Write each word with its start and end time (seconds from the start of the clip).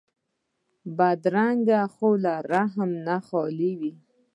بدرنګه 0.97 1.79
خوی 1.93 2.15
له 2.23 2.33
رحم 2.51 2.89
نه 3.05 3.17
خالي 3.27 3.71
وي 3.79 3.93